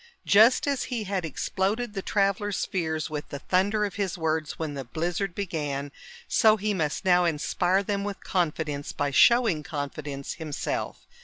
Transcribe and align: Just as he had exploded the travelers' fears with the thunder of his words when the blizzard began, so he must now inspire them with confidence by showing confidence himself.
Just 0.25 0.65
as 0.65 0.85
he 0.85 1.03
had 1.03 1.25
exploded 1.25 1.93
the 1.93 2.01
travelers' 2.01 2.65
fears 2.65 3.07
with 3.11 3.29
the 3.29 3.37
thunder 3.37 3.85
of 3.85 3.97
his 3.97 4.17
words 4.17 4.57
when 4.57 4.73
the 4.73 4.83
blizzard 4.83 5.35
began, 5.35 5.91
so 6.27 6.57
he 6.57 6.73
must 6.73 7.05
now 7.05 7.23
inspire 7.25 7.83
them 7.83 8.03
with 8.03 8.23
confidence 8.23 8.91
by 8.93 9.11
showing 9.11 9.61
confidence 9.61 10.33
himself. 10.41 11.05